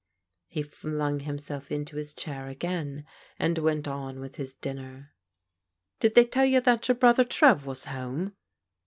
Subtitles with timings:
[0.47, 3.05] He flung himself into his chair again
[3.37, 5.11] and went on with his dinner."
[5.99, 8.35] Did they tell you that your brother, Trev, was home?"